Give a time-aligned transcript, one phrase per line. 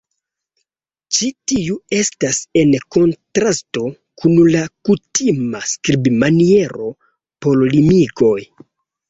[1.17, 3.83] Ĉi tiu estas en kontrasto
[4.23, 6.91] kun la kutima skribmaniero
[7.47, 8.37] por limigoj.